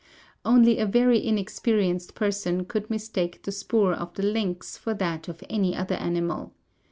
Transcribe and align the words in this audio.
Only 0.43 0.79
a 0.79 0.87
very 0.87 1.23
inexperienced 1.23 2.15
person 2.15 2.65
could 2.65 2.89
mistake 2.89 3.43
the 3.43 3.51
spoor 3.51 3.93
of 3.93 4.15
the 4.15 4.23
lynx 4.23 4.75
for 4.75 4.95
that 4.95 5.27
of 5.27 5.43
any 5.47 5.75
other 5.75 5.93
animal. 5.93 6.55